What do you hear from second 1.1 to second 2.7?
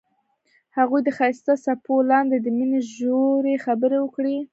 ښایسته څپو لاندې د